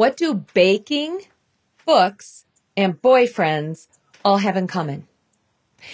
[0.00, 1.24] What do baking,
[1.84, 3.86] books, and boyfriends
[4.24, 5.06] all have in common?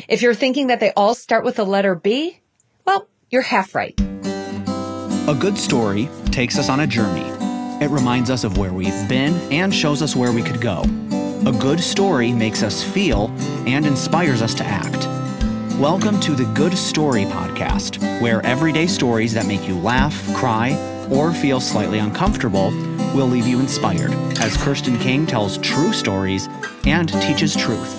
[0.06, 2.38] If you're thinking that they all start with the letter B,
[2.84, 3.98] well, you're half right.
[3.98, 7.28] A good story takes us on a journey.
[7.84, 10.82] It reminds us of where we've been and shows us where we could go.
[11.44, 13.34] A good story makes us feel
[13.66, 15.04] and inspires us to act.
[15.80, 20.78] Welcome to the Good Story Podcast, where everyday stories that make you laugh, cry,
[21.10, 22.70] or feel slightly uncomfortable
[23.16, 26.50] will leave you inspired as Kirsten King tells true stories
[26.84, 27.98] and teaches truth.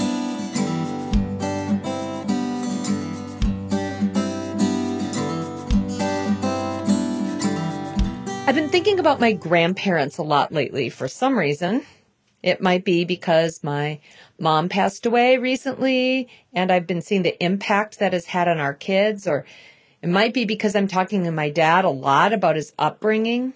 [8.47, 11.83] I've been thinking about my grandparents a lot lately for some reason.
[12.43, 13.99] It might be because my
[14.39, 18.75] mom passed away recently and I've been seeing the impact that has had on our
[18.75, 19.45] kids, or
[20.03, 23.53] it might be because I'm talking to my dad a lot about his upbringing.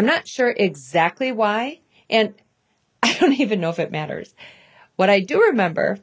[0.00, 2.32] I'm not sure exactly why, and
[3.02, 4.34] I don't even know if it matters.
[4.96, 5.98] What I do remember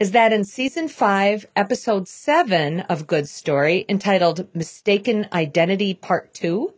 [0.00, 6.74] is that in season five, episode seven of Good Story, entitled Mistaken Identity Part Two,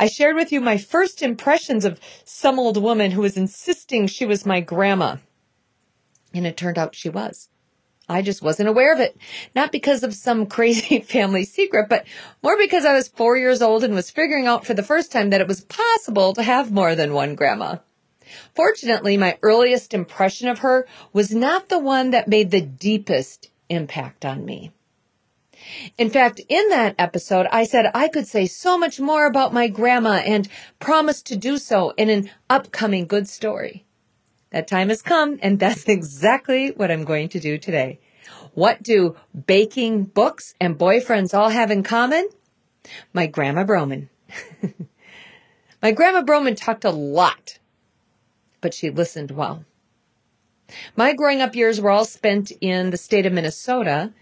[0.00, 4.24] I shared with you my first impressions of some old woman who was insisting she
[4.24, 5.16] was my grandma.
[6.32, 7.50] And it turned out she was.
[8.08, 9.16] I just wasn't aware of it.
[9.54, 12.06] Not because of some crazy family secret, but
[12.42, 15.30] more because I was four years old and was figuring out for the first time
[15.30, 17.76] that it was possible to have more than one grandma.
[18.54, 24.24] Fortunately, my earliest impression of her was not the one that made the deepest impact
[24.24, 24.72] on me.
[25.96, 29.68] In fact, in that episode, I said I could say so much more about my
[29.68, 30.48] grandma and
[30.80, 33.84] promised to do so in an upcoming good story.
[34.52, 38.00] That time has come, and that's exactly what I'm going to do today.
[38.54, 42.28] What do baking, books, and boyfriends all have in common?
[43.12, 44.08] My grandma Broman.
[45.82, 47.58] my grandma Broman talked a lot,
[48.60, 49.64] but she listened well.
[50.96, 54.12] My growing up years were all spent in the state of Minnesota,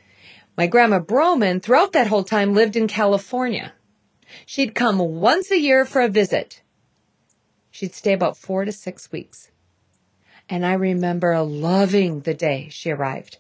[0.56, 3.72] my grandma Broman, throughout that whole time, lived in California.
[4.46, 6.62] She'd come once a year for a visit.
[7.70, 9.50] She'd stay about four to six weeks.
[10.50, 13.38] And I remember loving the day she arrived.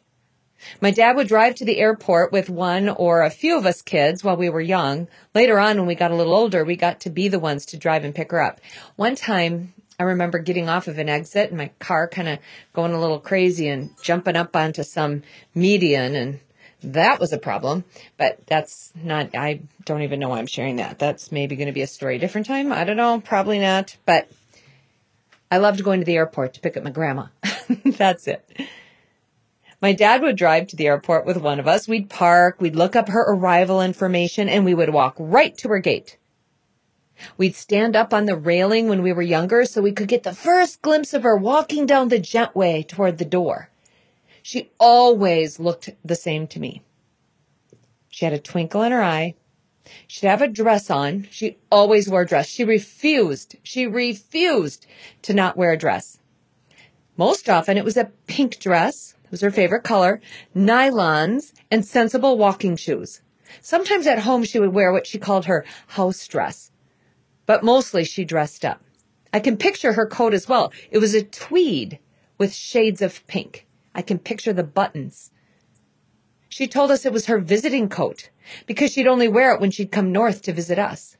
[0.80, 4.22] My dad would drive to the airport with one or a few of us kids
[4.22, 5.08] while we were young.
[5.34, 7.76] Later on, when we got a little older, we got to be the ones to
[7.76, 8.60] drive and pick her up.
[8.96, 12.38] One time, I remember getting off of an exit and my car kind of
[12.72, 15.22] going a little crazy and jumping up onto some
[15.54, 16.40] median and
[16.82, 17.84] that was a problem,
[18.16, 20.98] but that's not, I don't even know why I'm sharing that.
[20.98, 22.72] That's maybe going to be a story different time.
[22.72, 24.30] I don't know, probably not, but
[25.50, 27.26] I loved going to the airport to pick up my grandma.
[27.84, 28.48] that's it.
[29.82, 31.88] My dad would drive to the airport with one of us.
[31.88, 35.78] We'd park, we'd look up her arrival information, and we would walk right to her
[35.78, 36.18] gate.
[37.36, 40.34] We'd stand up on the railing when we were younger so we could get the
[40.34, 43.70] first glimpse of her walking down the jetway toward the door.
[44.42, 46.82] She always looked the same to me.
[48.08, 49.34] She had a twinkle in her eye.
[50.06, 51.26] She'd have a dress on.
[51.30, 52.48] She always wore a dress.
[52.48, 54.86] She refused, she refused
[55.22, 56.18] to not wear a dress.
[57.16, 59.14] Most often it was a pink dress.
[59.24, 60.20] It was her favorite color,
[60.54, 63.20] nylons, and sensible walking shoes.
[63.60, 66.70] Sometimes at home she would wear what she called her house dress.
[67.46, 68.82] But mostly she dressed up.
[69.32, 70.72] I can picture her coat as well.
[70.90, 71.98] It was a tweed
[72.38, 73.66] with shades of pink.
[73.94, 75.30] I can picture the buttons.
[76.50, 78.28] She told us it was her visiting coat
[78.66, 81.16] because she'd only wear it when she'd come north to visit us.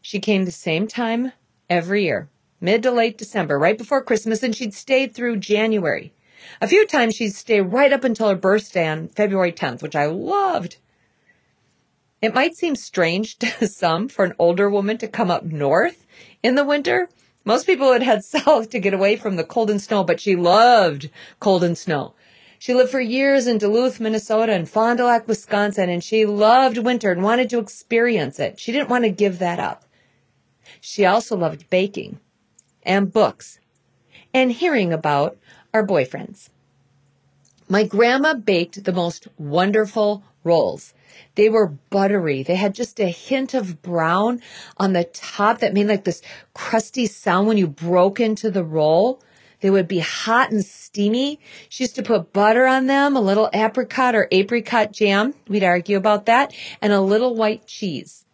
[0.00, 1.32] She came the same time
[1.68, 2.28] every year,
[2.60, 6.14] mid to late December, right before Christmas, and she'd stay through January.
[6.60, 10.06] A few times she'd stay right up until her birthday on February 10th, which I
[10.06, 10.76] loved.
[12.22, 16.06] It might seem strange to some for an older woman to come up north
[16.40, 17.08] in the winter,
[17.44, 20.36] most people would head south to get away from the cold and snow, but she
[20.36, 21.10] loved
[21.40, 22.14] cold and snow.
[22.64, 26.78] She lived for years in Duluth, Minnesota and Fond du Lac, Wisconsin, and she loved
[26.78, 28.58] winter and wanted to experience it.
[28.58, 29.84] She didn't want to give that up.
[30.80, 32.20] She also loved baking
[32.82, 33.60] and books
[34.32, 35.36] and hearing about
[35.74, 36.48] our boyfriends.
[37.68, 40.94] My grandma baked the most wonderful rolls.
[41.34, 42.42] They were buttery.
[42.42, 44.40] They had just a hint of brown
[44.78, 46.22] on the top that made like this
[46.54, 49.20] crusty sound when you broke into the roll.
[49.64, 51.40] They would be hot and steamy.
[51.70, 55.32] She used to put butter on them, a little apricot or apricot jam.
[55.48, 56.52] We'd argue about that
[56.82, 58.26] and a little white cheese.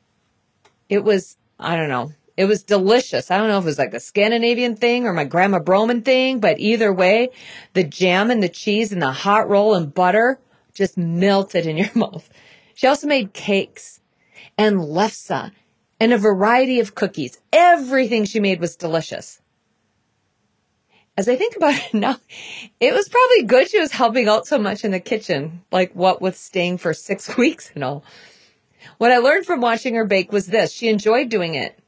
[0.88, 2.10] It was, I don't know.
[2.36, 3.30] It was delicious.
[3.30, 6.40] I don't know if it was like a Scandinavian thing or my grandma Broman thing,
[6.40, 7.28] but either way,
[7.74, 10.40] the jam and the cheese and the hot roll and butter
[10.74, 12.28] just melted in your mouth.
[12.74, 14.00] She also made cakes
[14.58, 15.52] and lefse
[16.00, 17.38] and a variety of cookies.
[17.52, 19.40] Everything she made was delicious.
[21.20, 22.16] As I think about it now,
[22.80, 26.22] it was probably good she was helping out so much in the kitchen, like what
[26.22, 28.02] with staying for six weeks and all.
[28.96, 30.72] What I learned from watching her bake was this.
[30.72, 31.78] She enjoyed doing it.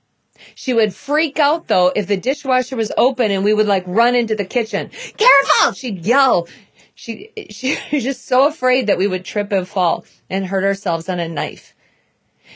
[0.55, 4.15] She would freak out though if the dishwasher was open and we would like run
[4.15, 4.91] into the kitchen.
[5.17, 5.73] Careful!
[5.73, 6.47] She'd yell.
[6.95, 11.09] She, she was just so afraid that we would trip and fall and hurt ourselves
[11.09, 11.75] on a knife.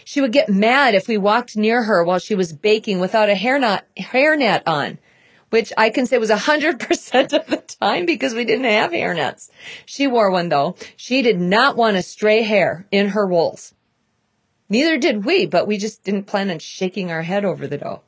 [0.04, 3.34] She would get mad if we walked near her while she was baking without a
[3.34, 4.98] hairnet, hairnet on,
[5.56, 9.48] which I can say was 100% of the time because we didn't have hairnets.
[9.86, 10.76] She wore one though.
[10.96, 13.72] She did not want a stray hair in her rolls.
[14.68, 18.02] Neither did we, but we just didn't plan on shaking our head over the dough.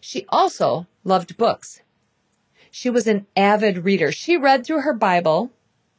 [0.00, 1.82] She also loved books.
[2.70, 4.10] She was an avid reader.
[4.10, 5.50] She read through her Bible,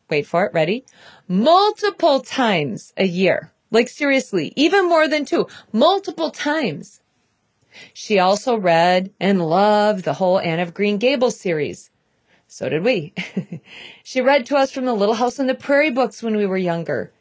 [0.10, 0.86] wait for it, ready?
[1.28, 3.52] Multiple times a year.
[3.70, 7.00] Like seriously, even more than two, multiple times.
[7.94, 11.92] She also read and loved the whole Anne of Green Gables series.
[12.48, 13.14] So did we.
[14.04, 16.58] she read to us from the Little House on the Prairie books when we were
[16.58, 17.14] younger.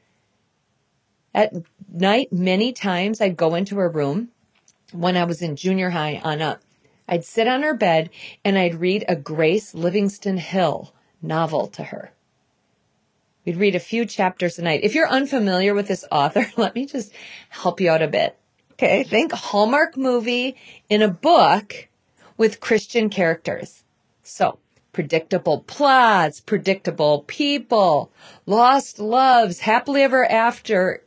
[1.35, 1.53] At
[1.93, 4.29] night, many times I'd go into her room
[4.93, 6.63] when I was in junior high on up.
[7.07, 8.11] I'd sit on her bed
[8.45, 10.93] and I'd read a Grace Livingston Hill
[11.23, 12.13] novel to her.
[13.45, 14.81] We'd read a few chapters a night.
[14.83, 17.13] If you're unfamiliar with this author, let me just
[17.49, 18.37] help you out a bit.
[18.79, 19.03] Okay.
[19.03, 20.57] Think Hallmark movie
[20.89, 21.89] in a book
[22.37, 23.83] with Christian characters.
[24.23, 24.61] So
[24.93, 28.13] predictable plots, predictable people,
[28.47, 31.03] lost loves, happily ever after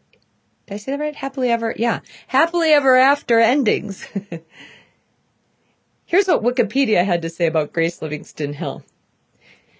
[0.72, 1.16] did I say that right?
[1.16, 2.00] Happily ever, yeah.
[2.28, 4.08] Happily ever after endings.
[6.06, 8.86] Here's what Wikipedia had to say about Grace Livingston Hill.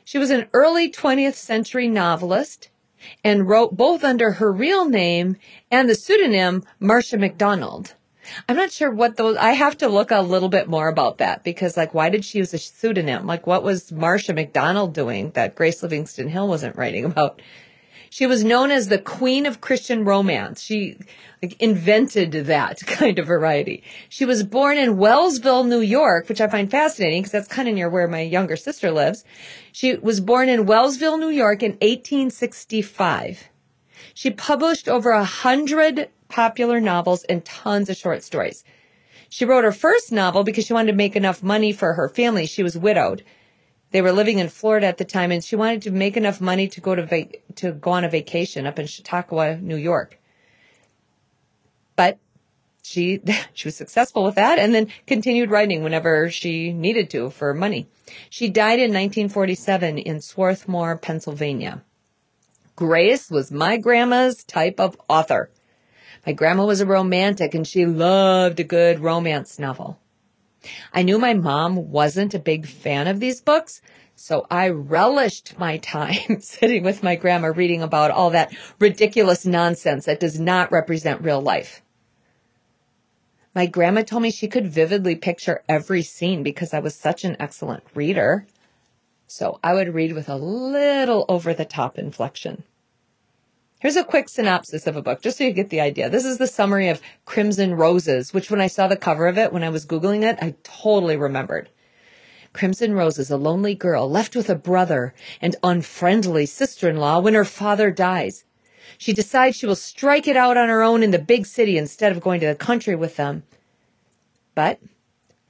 [0.04, 2.70] She was an early 20th century novelist
[3.24, 5.38] and wrote both under her real name
[5.70, 7.96] and the pseudonym Marcia McDonald.
[8.48, 11.44] I'm not sure what those, I have to look a little bit more about that
[11.44, 13.26] because like, why did she use a pseudonym?
[13.26, 17.42] Like, what was Marcia McDonald doing that Grace Livingston Hill wasn't writing about?
[18.14, 20.62] She was known as the queen of Christian romance.
[20.62, 20.98] She
[21.42, 23.84] like, invented that kind of variety.
[24.10, 27.74] She was born in Wellsville, New York, which I find fascinating because that's kind of
[27.74, 29.24] near where my younger sister lives.
[29.72, 33.48] She was born in Wellsville, New York in 1865.
[34.14, 38.66] She published over a hundred popular novels and tons of short stories.
[39.30, 42.46] She wrote her first novel because she wanted to make enough money for her family.
[42.46, 43.24] She was widowed.
[43.92, 46.68] They were living in Florida at the time and she wanted to make enough money
[46.70, 50.20] to go to va- to go on a vacation up in Chautauqua, New York.
[51.96, 52.18] But
[52.84, 53.22] she
[53.54, 57.88] she was successful with that and then continued writing whenever she needed to for money.
[58.30, 61.84] She died in 1947 in Swarthmore, Pennsylvania.
[62.76, 65.50] Grace was my grandma's type of author.
[66.26, 70.00] My grandma was a romantic and she loved a good romance novel.
[70.94, 73.82] I knew my mom wasn't a big fan of these books,
[74.16, 80.06] so I relished my time sitting with my grandma reading about all that ridiculous nonsense
[80.06, 81.82] that does not represent real life.
[83.54, 87.36] My grandma told me she could vividly picture every scene because I was such an
[87.40, 88.46] excellent reader.
[89.28, 92.64] So I would read with a little over the top inflection.
[93.82, 96.08] Here's a quick synopsis of a book, just so you get the idea.
[96.08, 99.52] This is the summary of Crimson Roses, which when I saw the cover of it,
[99.52, 101.68] when I was Googling it, I totally remembered.
[102.54, 107.90] Crimson Roses, a lonely girl left with a brother and unfriendly sister-in-law when her father
[107.90, 108.44] dies.
[109.00, 112.12] She decides she will strike it out on her own in the big city instead
[112.12, 113.42] of going to the country with them.
[114.54, 114.80] But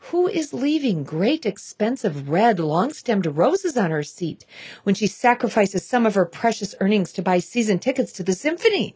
[0.05, 4.45] who is leaving great expensive red long-stemmed roses on her seat
[4.83, 8.95] when she sacrifices some of her precious earnings to buy season tickets to the symphony?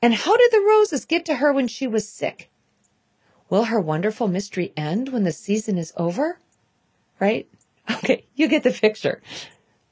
[0.00, 2.50] And how did the roses get to her when she was sick?
[3.50, 6.38] Will her wonderful mystery end when the season is over?
[7.20, 7.48] Right?
[7.90, 9.20] Okay, you get the picture.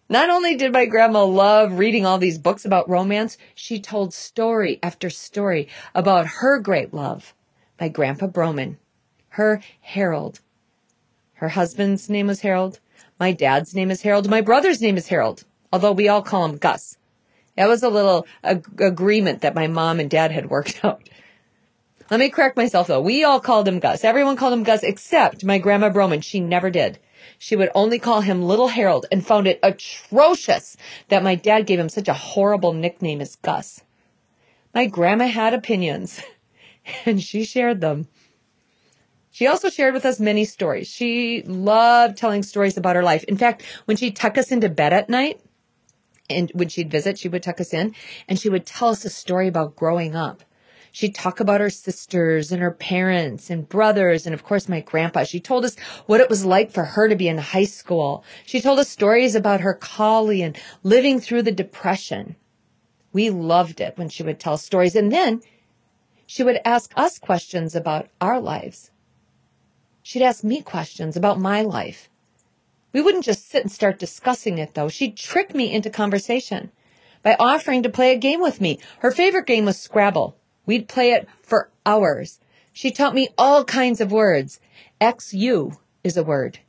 [0.09, 4.79] Not only did my grandma love reading all these books about romance, she told story
[4.83, 7.35] after story about her great love,
[7.81, 8.77] my grandpa Broman
[9.31, 10.41] her Harold.
[11.35, 12.81] Her husband's name was Harold.
[13.19, 14.29] My dad's name is Harold.
[14.29, 16.99] My brother's name is Harold, although we all call him Gus.
[17.57, 21.09] That was a little ag- agreement that my mom and dad had worked out.
[22.11, 23.01] Let me correct myself though.
[23.01, 24.05] We all called him Gus.
[24.05, 26.23] Everyone called him Gus except my grandma Broman.
[26.23, 26.99] She never did.
[27.39, 30.77] She would only call him Little Harold and found it atrocious
[31.09, 33.83] that my dad gave him such a horrible nickname as Gus.
[34.75, 36.21] My grandma had opinions
[37.07, 38.09] and she shared them.
[39.31, 40.89] She also shared with us many stories.
[40.89, 43.25] She loved telling stories about her life.
[43.25, 45.41] In fact, when she'd tuck us into bed at night,
[46.29, 47.95] and when she'd visit, she would tuck us in
[48.29, 50.43] and she would tell us a story about growing up.
[50.93, 55.25] She'd talk about her sisters and her parents and brothers and of course my grandpa.
[55.25, 58.25] She told us what it was like for her to be in high school.
[58.45, 62.37] She told us stories about her collie and living through the depression.
[63.13, 65.43] We loved it when she would tell stories and then
[66.27, 68.91] she would ask us questions about our lives.
[70.03, 72.09] She'd ask me questions about my life.
[72.93, 74.89] We wouldn't just sit and start discussing it though.
[74.89, 76.73] She'd trick me into conversation
[77.23, 78.79] by offering to play a game with me.
[79.01, 80.37] Her favorite game was Scrabble.
[80.67, 82.41] We'd play it for hours.
[82.73, 84.61] She taught me all kinds of words.
[85.01, 86.61] XU is a word.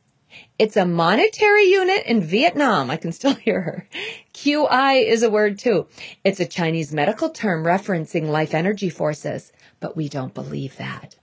[0.57, 2.89] It's a monetary unit in Vietnam.
[2.89, 3.87] I can still hear her.
[4.33, 5.87] QI is a word too.
[6.23, 11.15] It's a Chinese medical term referencing life energy forces, but we don't believe that.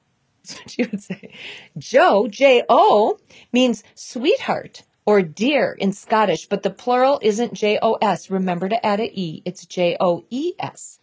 [0.59, 1.33] What she would say.
[1.76, 3.19] Joe, J-O,
[3.52, 8.31] means sweetheart or dear in Scottish, but the plural isn't J-O-S.
[8.31, 9.43] Remember to add a E.
[9.45, 11.00] It's J-O-E-S.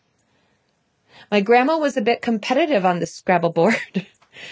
[1.32, 3.78] My grandma was a bit competitive on the Scrabble board.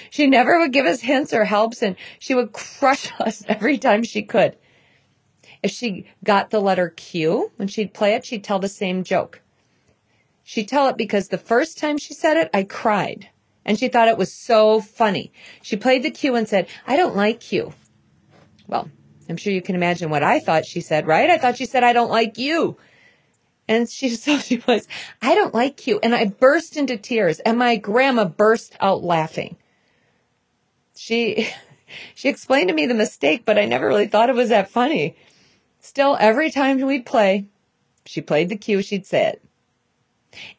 [0.09, 4.03] she never would give us hints or helps and she would crush us every time
[4.03, 4.57] she could.
[5.61, 9.41] If she got the letter Q, when she'd play it, she'd tell the same joke.
[10.43, 13.29] She'd tell it because the first time she said it, I cried.
[13.65, 15.31] And she thought it was so funny.
[15.61, 17.73] She played the cue and said, I don't like Q.
[18.67, 18.89] Well,
[19.29, 21.29] I'm sure you can imagine what I thought she said, right?
[21.29, 22.77] I thought she said, I don't like you.
[23.67, 24.87] And she, so she was,
[25.21, 25.99] I don't like you.
[26.03, 29.57] And I burst into tears and my grandma burst out laughing.
[30.95, 31.49] She,
[32.15, 35.15] she explained to me the mistake, but I never really thought it was that funny.
[35.79, 37.45] Still, every time we'd play,
[38.05, 39.41] she played the cue, she'd say it.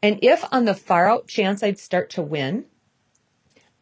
[0.03, 2.67] And if on the far out chance I'd start to win,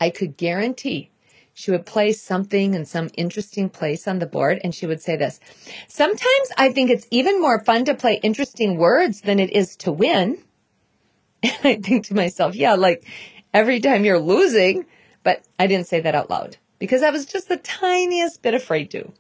[0.02, 1.12] I could guarantee
[1.54, 5.14] she would play something in some interesting place on the board and she would say
[5.14, 5.38] this.
[5.87, 9.92] Sometimes I think it's even more fun to play interesting words than it is to
[9.92, 10.42] win.
[11.44, 13.04] And I think to myself, yeah, like
[13.54, 14.87] every time you're losing,
[15.23, 18.90] but I didn't say that out loud because I was just the tiniest bit afraid
[18.90, 19.12] to.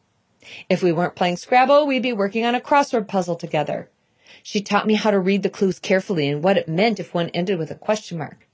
[0.68, 3.88] If we weren't playing Scrabble, we'd be working on a crossword puzzle together.
[4.42, 7.28] She taught me how to read the clues carefully and what it meant if one
[7.30, 8.48] ended with a question mark.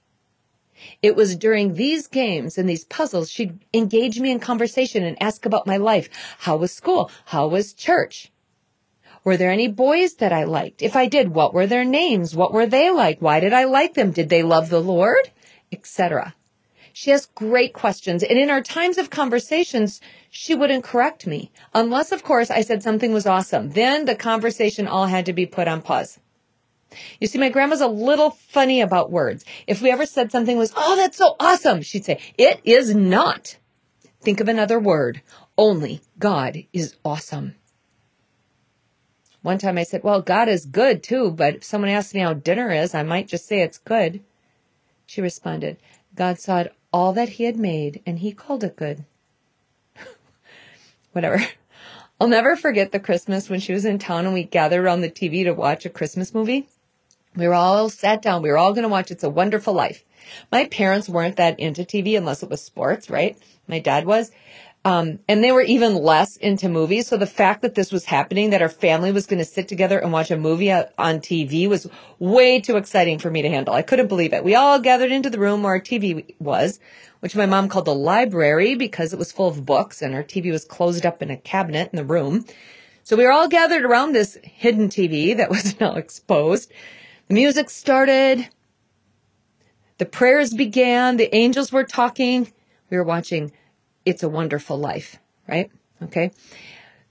[1.02, 5.46] It was during these games and these puzzles she'd engage me in conversation and ask
[5.46, 6.08] about my life.
[6.40, 7.10] How was school?
[7.26, 8.30] How was church?
[9.24, 10.82] Were there any boys that I liked?
[10.82, 12.34] If I did, what were their names?
[12.34, 13.20] What were they like?
[13.20, 14.10] Why did I like them?
[14.10, 15.30] Did they love the Lord?
[15.70, 16.34] Etc.
[16.92, 18.22] She asked great questions.
[18.22, 21.50] And in our times of conversations, she wouldn't correct me.
[21.74, 23.70] Unless, of course, I said something was awesome.
[23.70, 26.18] Then the conversation all had to be put on pause.
[27.20, 29.44] You see, my grandma's a little funny about words.
[29.66, 33.56] If we ever said something was, oh, that's so awesome, she'd say, it is not.
[34.20, 35.22] Think of another word.
[35.56, 37.54] Only God is awesome.
[39.42, 42.34] One time I said, well, God is good too, but if someone asked me how
[42.34, 44.22] dinner is, I might just say it's good.
[45.06, 45.78] She responded,
[46.14, 49.04] God saw all that he had made and he called it good.
[51.12, 51.46] Whatever.
[52.20, 55.10] I'll never forget the Christmas when she was in town and we gathered around the
[55.10, 56.68] TV to watch a Christmas movie.
[57.36, 58.42] We were all sat down.
[58.42, 60.04] We were all going to watch It's a Wonderful Life.
[60.50, 63.36] My parents weren't that into TV unless it was sports, right?
[63.66, 64.30] My dad was.
[64.84, 67.08] Um, and they were even less into movies.
[67.08, 69.98] So the fact that this was happening, that our family was going to sit together
[69.98, 73.74] and watch a movie on TV was way too exciting for me to handle.
[73.74, 74.44] I couldn't believe it.
[74.44, 76.78] We all gathered into the room where our TV was,
[77.20, 80.50] which my mom called the library because it was full of books and our TV
[80.50, 82.46] was closed up in a cabinet in the room.
[83.02, 86.72] So we were all gathered around this hidden TV that was now exposed.
[87.28, 88.48] The music started.
[89.98, 91.18] The prayers began.
[91.18, 92.50] The angels were talking.
[92.90, 93.52] We were watching
[94.06, 95.70] It's a Wonderful Life, right?
[96.02, 96.30] Okay.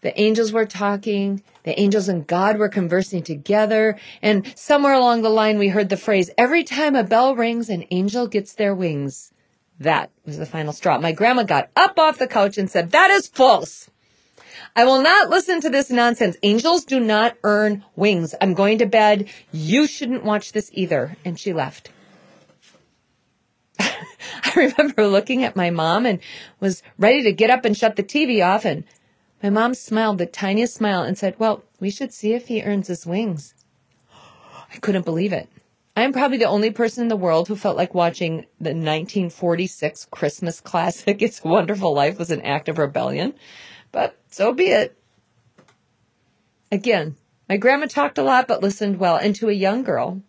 [0.01, 1.43] The angels were talking.
[1.63, 3.99] The angels and God were conversing together.
[4.23, 7.85] And somewhere along the line, we heard the phrase, every time a bell rings, an
[7.91, 9.31] angel gets their wings.
[9.79, 10.97] That was the final straw.
[10.97, 13.89] My grandma got up off the couch and said, that is false.
[14.75, 16.37] I will not listen to this nonsense.
[16.43, 18.35] Angels do not earn wings.
[18.41, 19.29] I'm going to bed.
[19.51, 21.17] You shouldn't watch this either.
[21.25, 21.91] And she left.
[23.79, 26.19] I remember looking at my mom and
[26.59, 28.65] was ready to get up and shut the TV off.
[28.65, 28.83] And
[29.41, 32.87] my mom smiled the tiniest smile and said, Well, we should see if he earns
[32.87, 33.53] his wings.
[34.73, 35.49] I couldn't believe it.
[35.97, 40.61] I'm probably the only person in the world who felt like watching the 1946 Christmas
[40.61, 43.33] classic, It's a Wonderful Life, was an act of rebellion.
[43.91, 44.97] But so be it.
[46.71, 47.15] Again,
[47.47, 49.15] my grandma talked a lot but listened well.
[49.15, 50.21] And to a young girl,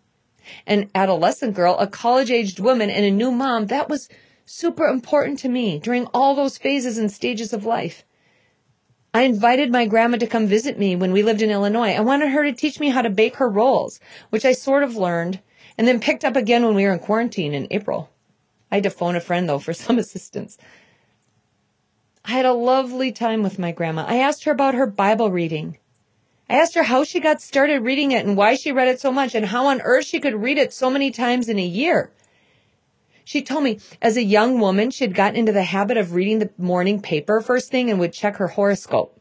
[0.65, 4.09] an adolescent girl, a college aged woman, and a new mom, that was
[4.45, 8.03] super important to me during all those phases and stages of life.
[9.13, 11.93] I invited my grandma to come visit me when we lived in Illinois.
[11.93, 13.99] I wanted her to teach me how to bake her rolls,
[14.29, 15.39] which I sort of learned.
[15.77, 18.09] and then picked up again when we were in quarantine in April.
[18.69, 20.57] I had to phone a friend though for some assistance.
[22.39, 24.05] Had a lovely time with my grandma.
[24.07, 25.77] I asked her about her Bible reading.
[26.49, 29.11] I asked her how she got started reading it and why she read it so
[29.11, 32.13] much and how on earth she could read it so many times in a year.
[33.25, 36.39] She told me as a young woman, she had gotten into the habit of reading
[36.39, 39.19] the morning paper first thing and would check her horoscope.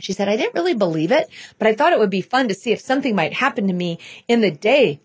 [0.00, 1.28] She said, I didn't really believe it,
[1.60, 4.00] but I thought it would be fun to see if something might happen to me
[4.26, 5.00] in the day.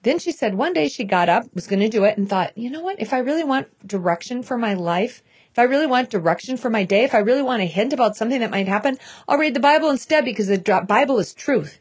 [0.00, 2.56] Then she said one day she got up, was going to do it, and thought,
[2.56, 3.02] you know what?
[3.02, 5.22] If I really want direction for my life,
[5.54, 8.16] if I really want direction for my day, if I really want a hint about
[8.16, 11.78] something that might happen, I'll read the Bible instead because the Bible is truth.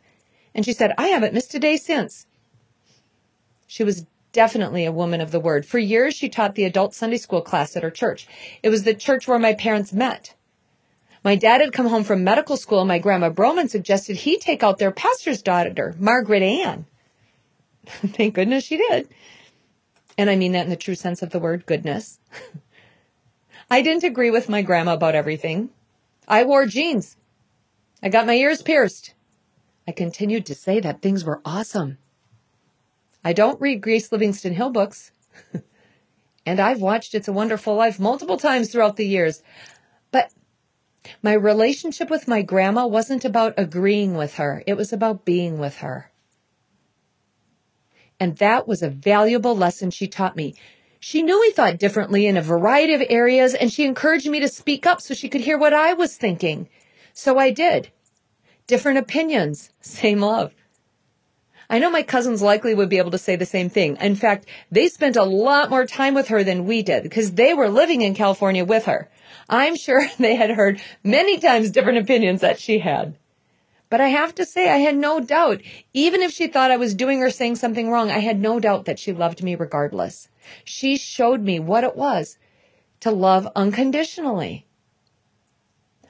[0.54, 2.28] And she said, I haven't missed a day since.
[3.66, 5.66] She was definitely a woman of the word.
[5.66, 8.28] For years, she taught the adult Sunday school class at her church.
[8.62, 10.36] It was the church where my parents met.
[11.24, 14.62] My dad had come home from medical school and my grandma Broman suggested he take
[14.62, 16.86] out their pastor's daughter, Margaret Ann.
[17.88, 19.10] Thank goodness she did.
[20.16, 22.20] And I mean that in the true sense of the word goodness.
[23.74, 25.72] I didn't agree with my grandma about everything.
[26.28, 27.18] I wore jeans.
[28.04, 29.16] I got my ears pierced.
[29.88, 31.98] I continued to say that things were awesome.
[33.24, 35.12] I don't read Grace Livingston Hill books.
[36.46, 39.42] and I've watched It's a Wonderful Life multiple times throughout the years.
[40.12, 40.32] But
[41.24, 44.62] my relationship with my grandma wasn't about agreeing with her.
[44.68, 46.12] It was about being with her.
[48.20, 50.54] And that was a valuable lesson she taught me.
[51.06, 54.48] She knew we thought differently in a variety of areas, and she encouraged me to
[54.48, 56.70] speak up so she could hear what I was thinking.
[57.12, 57.90] So I did.
[58.68, 60.54] Different opinions, same love.
[61.70, 63.98] I know my cousins likely would be able to say the same thing.
[63.98, 67.54] In fact, they spent a lot more time with her than we did because they
[67.54, 69.10] were living in California with her.
[69.50, 73.18] I'm sure they had heard many times different opinions that she had.
[73.94, 75.62] But I have to say, I had no doubt,
[75.94, 78.86] even if she thought I was doing or saying something wrong, I had no doubt
[78.86, 80.30] that she loved me regardless.
[80.64, 82.40] She showed me what it was
[83.02, 84.66] to love unconditionally.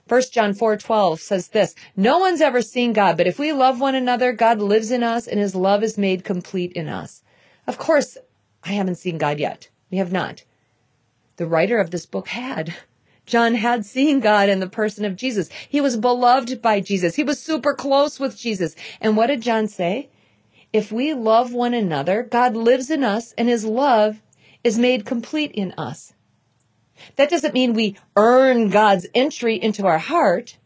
[0.08, 3.96] 1 John 4:12 says this, "No one's ever seen God, but if we love one
[3.96, 7.22] another, God lives in us and his love is made complete in us."
[7.68, 8.18] Of course,
[8.64, 9.68] I haven't seen God yet.
[9.92, 10.46] We have not.
[11.36, 12.76] The writer of this book had.
[13.26, 15.50] John had seen God in the person of Jesus.
[15.70, 17.16] He was beloved by Jesus.
[17.16, 18.76] He was super close with Jesus.
[19.00, 20.10] And what did John say?
[20.74, 24.22] If we love one another, God lives in us and his love
[24.64, 26.14] is made complete in us.
[27.16, 30.58] That doesn't mean we earn God's entry into our heart.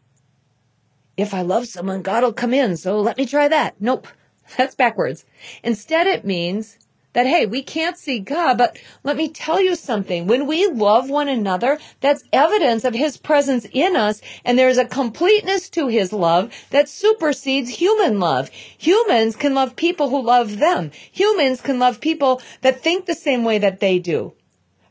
[1.16, 2.76] If I love someone, God will come in.
[2.76, 3.74] So let me try that.
[3.80, 4.06] Nope.
[4.56, 5.24] That's backwards.
[5.62, 6.78] Instead, it means
[7.18, 10.28] that, hey, we can't see God, but let me tell you something.
[10.28, 14.20] When we love one another, that's evidence of his presence in us.
[14.44, 18.50] And there's a completeness to his love that supersedes human love.
[18.50, 20.92] Humans can love people who love them.
[21.10, 24.34] Humans can love people that think the same way that they do.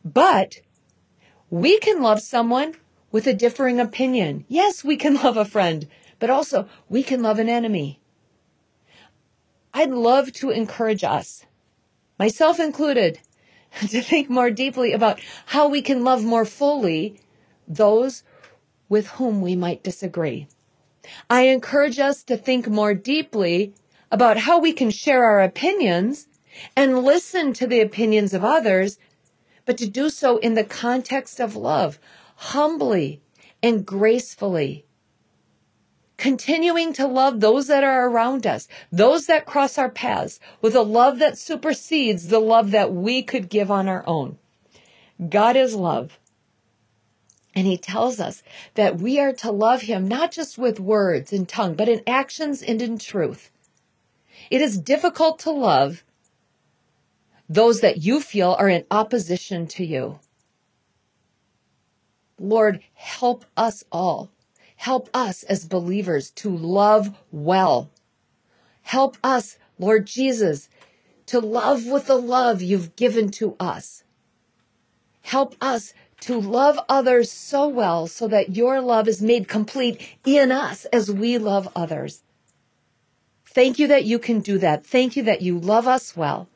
[0.04, 0.60] But
[1.50, 2.76] we can love someone
[3.10, 4.44] with a differing opinion.
[4.50, 5.88] Yes, we can love a friend,
[6.20, 8.02] but also we can love an enemy.
[9.74, 11.46] I'd love to encourage us,
[12.18, 13.20] myself included,
[13.90, 17.20] to think more deeply about how we can love more fully
[17.68, 18.24] those
[18.90, 20.48] with whom we might disagree.
[21.30, 23.74] I encourage us to think more deeply
[24.12, 26.28] about how we can share our opinions
[26.76, 28.98] and listen to the opinions of others
[29.68, 32.00] but to do so in the context of love,
[32.36, 33.22] humbly
[33.62, 34.87] and gracefully.
[36.18, 40.82] Continuing to love those that are around us, those that cross our paths, with a
[40.82, 44.38] love that supersedes the love that we could give on our own.
[45.30, 46.18] God is love.
[47.54, 51.48] And he tells us that we are to love him not just with words and
[51.48, 53.52] tongue, but in actions and in truth.
[54.50, 56.04] It is difficult to love
[57.50, 60.20] those that you feel are in opposition to you.
[62.40, 64.30] Lord, help us all.
[64.78, 67.90] Help us as believers to love well.
[68.84, 70.70] Help us, Lord Jesus,
[71.26, 74.04] to love with the love you've given to us.
[75.24, 80.52] Help us to love others so well so that your love is made complete in
[80.52, 82.24] us as we love others.
[83.46, 84.86] Thank you that you can do that.
[84.86, 86.48] Thank you that you love us well.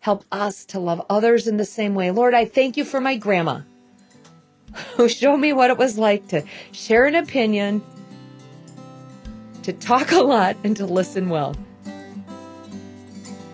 [0.00, 2.10] Help us to love others in the same way.
[2.10, 3.60] Lord, I thank you for my grandma
[4.96, 7.82] who showed me what it was like to share an opinion,
[9.62, 11.56] to talk a lot, and to listen well.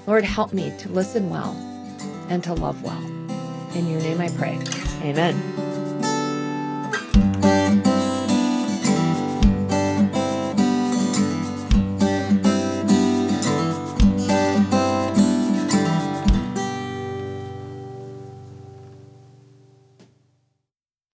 [0.06, 1.52] Lord, help me to listen well
[2.28, 3.04] and to love well.
[3.76, 4.58] In your name I pray.
[5.02, 5.69] Amen.